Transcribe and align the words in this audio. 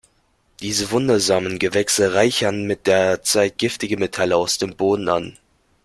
Diese 0.63 0.89
wundersamen 0.89 1.59
Gewächse 1.59 2.15
reichern 2.15 2.63
mit 2.63 2.87
der 2.87 3.21
Zeit 3.21 3.59
giftige 3.59 3.97
Metalle 3.97 4.35
aus 4.35 4.57
dem 4.57 4.75
Boden 4.75 5.07
an. 5.09 5.37